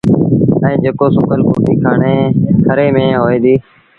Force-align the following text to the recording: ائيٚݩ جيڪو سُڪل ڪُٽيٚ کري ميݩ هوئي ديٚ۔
ائيٚݩ 0.63 0.81
جيڪو 0.83 1.07
سُڪل 1.15 1.39
ڪُٽيٚ 1.49 1.81
کري 2.65 2.87
ميݩ 2.95 3.17
هوئي 3.19 3.37
ديٚ۔ 3.43 3.61